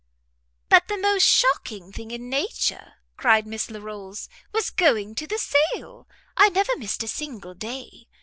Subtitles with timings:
[0.67, 6.07] "But the most shocking thing in nature," cried Miss Larolles, "was going to the sale.
[6.35, 8.07] I never missed a single day.